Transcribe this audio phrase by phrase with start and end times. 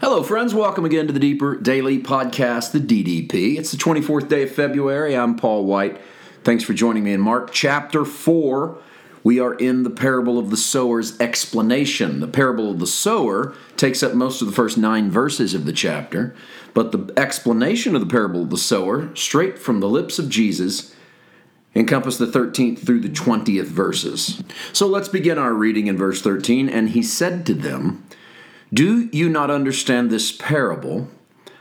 [0.00, 0.54] Hello, friends.
[0.54, 3.58] Welcome again to the Deeper Daily Podcast, the DDP.
[3.58, 5.14] It's the 24th day of February.
[5.14, 6.00] I'm Paul White.
[6.42, 8.78] Thanks for joining me in Mark chapter 4.
[9.22, 12.20] We are in the parable of the sower's explanation.
[12.20, 15.72] The parable of the sower takes up most of the first nine verses of the
[15.72, 16.34] chapter,
[16.72, 20.96] but the explanation of the parable of the sower, straight from the lips of Jesus,
[21.74, 24.42] encompass the 13th through the 20th verses.
[24.72, 26.70] So let's begin our reading in verse 13.
[26.70, 28.06] And he said to them,
[28.72, 31.08] Do you not understand this parable?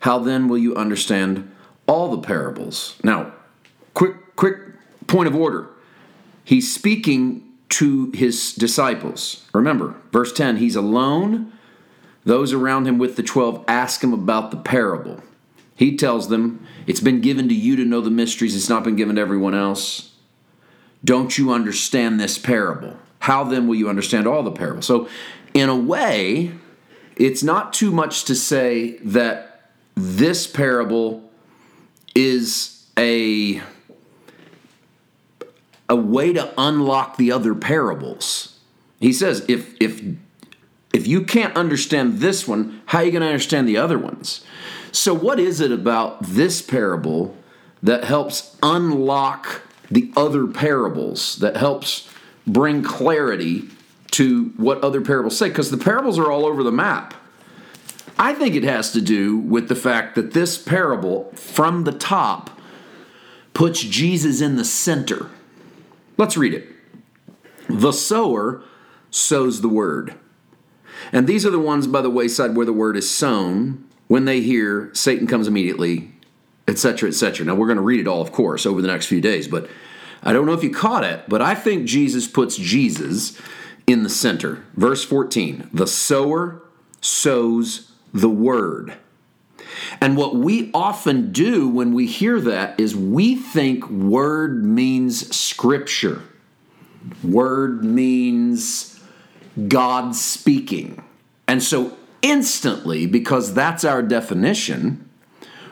[0.00, 1.50] How then will you understand
[1.86, 2.96] all the parables?
[3.02, 3.32] Now,
[3.92, 4.58] quick, quick
[5.06, 5.68] point of order.
[6.44, 9.46] He's speaking to his disciples.
[9.52, 11.52] Remember, verse 10 he's alone.
[12.24, 15.22] Those around him with the 12 ask him about the parable.
[15.76, 18.96] He tells them, It's been given to you to know the mysteries, it's not been
[18.96, 20.12] given to everyone else.
[21.04, 22.96] Don't you understand this parable?
[23.20, 24.86] How then will you understand all the parables?
[24.86, 25.08] So,
[25.52, 26.52] in a way,
[27.16, 31.30] it's not too much to say that this parable
[32.14, 33.62] is a
[35.88, 38.58] a way to unlock the other parables.
[39.00, 40.02] He says, if if
[40.92, 44.44] if you can't understand this one, how are you going to understand the other ones?
[44.92, 47.36] So, what is it about this parable
[47.82, 52.08] that helps unlock the other parables, that helps
[52.46, 53.68] bring clarity
[54.14, 55.48] to what other parables say?
[55.48, 57.14] Because the parables are all over the map.
[58.16, 62.50] I think it has to do with the fact that this parable, from the top,
[63.54, 65.30] puts Jesus in the center.
[66.16, 66.68] Let's read it.
[67.68, 68.62] The sower
[69.10, 70.14] sows the word.
[71.12, 73.84] And these are the ones by the wayside where the word is sown.
[74.06, 76.12] When they hear, Satan comes immediately,
[76.68, 77.46] etc., etc.
[77.46, 79.68] Now, we're going to read it all, of course, over the next few days, but
[80.22, 83.40] I don't know if you caught it, but I think Jesus puts Jesus
[83.86, 84.64] in the center.
[84.74, 86.62] Verse 14 The sower
[87.00, 88.94] sows the word.
[90.00, 96.22] And what we often do when we hear that is we think word means scripture.
[97.22, 99.00] Word means
[99.68, 101.02] God speaking.
[101.46, 105.08] And so instantly, because that's our definition,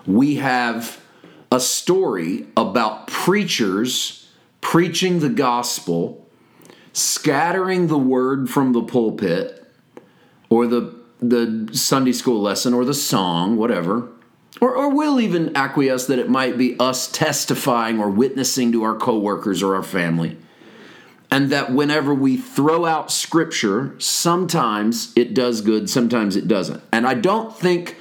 [0.07, 1.01] we have
[1.51, 4.31] a story about preachers
[4.61, 6.22] preaching the gospel,
[6.93, 9.67] scattering the word from the pulpit
[10.51, 14.09] or the the Sunday school lesson or the song, whatever.
[14.61, 18.97] Or, or we'll even acquiesce that it might be us testifying or witnessing to our
[18.97, 20.37] coworkers or our family.
[21.31, 26.83] And that whenever we throw out scripture, sometimes it does good, sometimes it doesn't.
[26.93, 27.97] And I don't think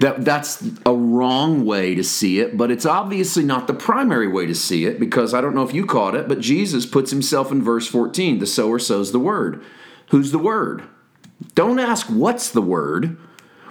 [0.00, 4.46] that that's a wrong way to see it, but it's obviously not the primary way
[4.46, 7.50] to see it because I don't know if you caught it, but Jesus puts himself
[7.50, 9.64] in verse 14 the sower sows the word.
[10.10, 10.84] Who's the word?
[11.54, 13.18] Don't ask what's the word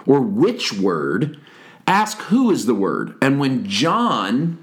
[0.06, 1.40] or which word.
[1.86, 3.14] Ask who is the word.
[3.20, 4.58] And when John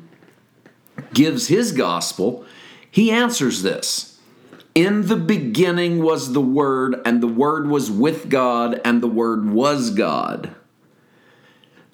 [1.13, 2.45] gives his gospel,
[2.93, 4.19] he answers this
[4.75, 9.49] In the beginning was the Word, and the Word was with God, and the Word
[9.49, 10.55] was God.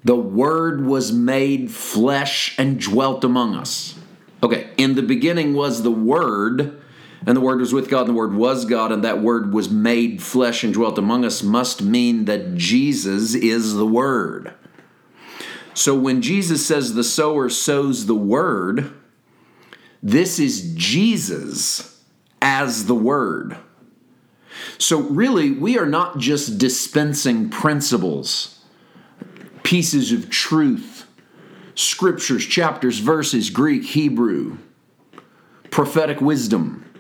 [0.04, 3.96] The Word was made flesh and dwelt among us.
[4.42, 6.82] Okay, in the beginning was the Word
[7.26, 9.70] and the Word was with God, and the Word was God, and that Word was
[9.70, 14.54] made flesh and dwelt among us, must mean that Jesus is the Word.
[15.74, 18.94] So when Jesus says the sower sows the Word,
[20.02, 22.02] this is Jesus
[22.42, 23.58] as the Word.
[24.78, 28.59] So really, we are not just dispensing principles,
[29.70, 31.06] pieces of truth,
[31.76, 34.58] scriptures, chapters, verses, Greek, Hebrew,
[35.70, 36.92] prophetic wisdom.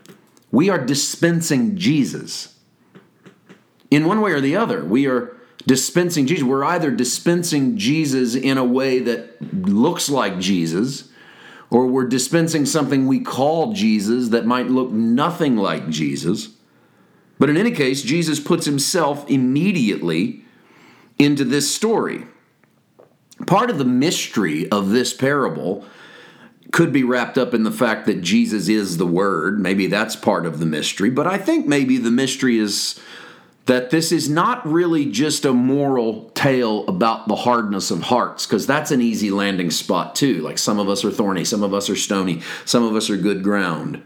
[0.52, 2.60] We are dispensing Jesus.
[3.90, 5.36] In one way or the other, we are
[5.66, 6.44] dispensing Jesus.
[6.44, 11.10] We're either dispensing Jesus in a way that looks like Jesus,
[11.72, 16.50] or we're dispensing something we call Jesus that might look nothing like Jesus.
[17.40, 20.46] But in any case, Jesus puts himself immediately
[21.18, 22.26] into this story.
[23.48, 25.86] Part of the mystery of this parable
[26.72, 29.60] could be wrapped up in the fact that Jesus is the Word.
[29.60, 31.10] Maybe that's part of the mystery.
[31.10, 33.00] But I think maybe the mystery is
[33.66, 38.66] that this is not really just a moral tale about the hardness of hearts, because
[38.66, 40.42] that's an easy landing spot too.
[40.42, 43.18] Like some of us are thorny, some of us are stony, some of us are
[43.18, 44.02] good ground.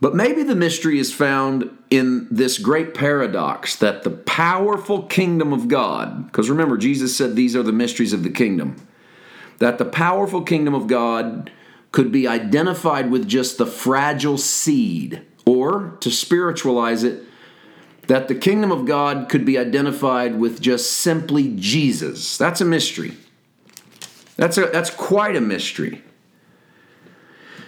[0.00, 5.68] But maybe the mystery is found in this great paradox that the powerful kingdom of
[5.68, 8.76] God, because remember, Jesus said these are the mysteries of the kingdom
[9.58, 11.50] that the powerful kingdom of God
[11.92, 17.22] could be identified with just the fragile seed, or to spiritualize it,
[18.06, 22.36] that the kingdom of God could be identified with just simply Jesus.
[22.36, 23.14] That's a mystery.
[24.36, 26.02] That's, a, that's quite a mystery.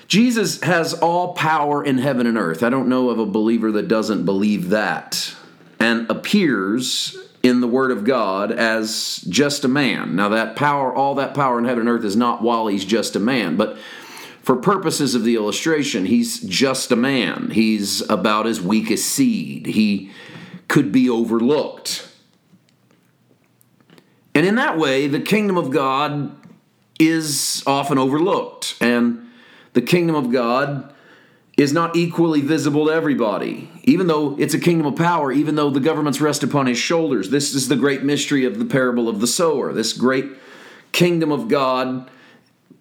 [0.08, 2.62] Jesus has all power in heaven and earth.
[2.62, 5.34] I don't know of a believer that doesn't believe that
[5.78, 10.16] and appears in the Word of God as just a man.
[10.16, 13.16] Now, that power, all that power in heaven and earth is not while he's just
[13.16, 13.76] a man, but
[14.42, 17.50] for purposes of the illustration, he's just a man.
[17.50, 19.66] He's about as weak as seed.
[19.66, 20.10] He
[20.68, 22.08] could be overlooked.
[24.34, 26.34] And in that way, the kingdom of God
[26.98, 28.76] is often overlooked.
[28.80, 29.27] And
[29.72, 30.92] the kingdom of God
[31.56, 33.68] is not equally visible to everybody.
[33.82, 37.30] Even though it's a kingdom of power, even though the governments rest upon his shoulders.
[37.30, 39.72] This is the great mystery of the parable of the sower.
[39.72, 40.26] This great
[40.92, 42.08] kingdom of God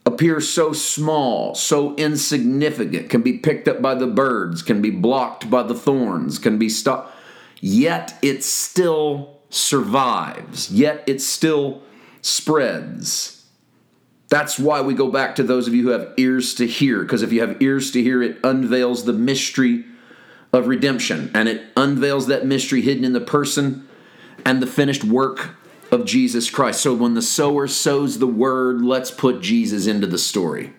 [0.06, 5.50] appears so small, so insignificant, can be picked up by the birds, can be blocked
[5.50, 7.13] by the thorns, can be stopped.
[7.60, 11.81] Yet it still survives, yet it still
[12.22, 13.37] spreads.
[14.29, 17.21] That's why we go back to those of you who have ears to hear, because
[17.21, 19.85] if you have ears to hear, it unveils the mystery
[20.51, 23.88] of redemption and it unveils that mystery hidden in the person
[24.45, 25.51] and the finished work
[25.91, 26.81] of Jesus Christ.
[26.81, 30.74] So when the sower sows the word, let's put Jesus into the story.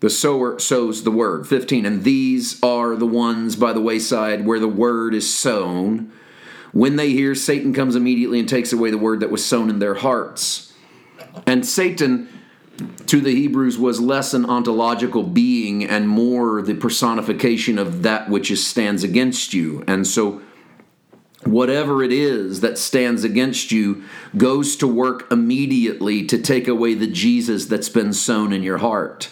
[0.00, 1.48] The sower sows the word.
[1.48, 1.86] 15.
[1.86, 6.12] And these are the ones by the wayside where the word is sown.
[6.72, 9.78] When they hear, Satan comes immediately and takes away the word that was sown in
[9.78, 10.74] their hearts.
[11.44, 12.28] And Satan,
[13.06, 18.50] to the Hebrews, was less an ontological being and more the personification of that which
[18.50, 19.84] is, stands against you.
[19.86, 20.40] And so,
[21.44, 24.02] whatever it is that stands against you
[24.36, 29.30] goes to work immediately to take away the Jesus that's been sown in your heart.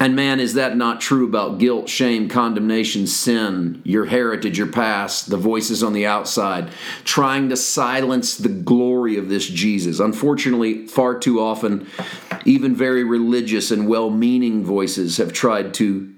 [0.00, 5.28] And man, is that not true about guilt, shame, condemnation, sin, your heritage, your past,
[5.28, 6.70] the voices on the outside,
[7.02, 9.98] trying to silence the glory of this Jesus?
[9.98, 11.88] Unfortunately, far too often,
[12.44, 16.14] even very religious and well meaning voices have tried to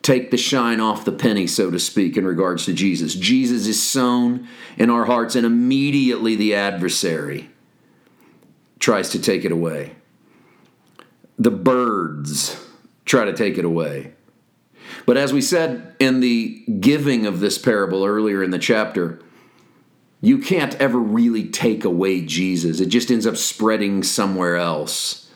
[0.00, 3.14] take the shine off the penny, so to speak, in regards to Jesus.
[3.14, 7.50] Jesus is sown in our hearts, and immediately the adversary
[8.78, 9.94] tries to take it away.
[11.38, 12.66] The birds
[13.10, 14.12] try to take it away.
[15.04, 19.20] But as we said in the giving of this parable earlier in the chapter,
[20.20, 22.80] you can't ever really take away Jesus.
[22.80, 25.30] It just ends up spreading somewhere else.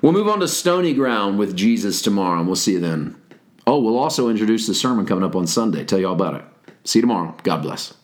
[0.00, 3.20] We'll move on to stony ground with Jesus tomorrow, and we'll see you then.
[3.66, 5.84] Oh, we'll also introduce the sermon coming up on Sunday.
[5.84, 6.44] Tell you all about it.
[6.84, 7.34] See you tomorrow.
[7.42, 7.94] God bless.